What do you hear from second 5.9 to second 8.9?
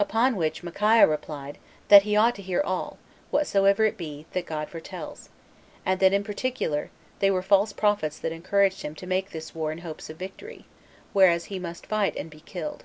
that in particular, they were false prophets that encouraged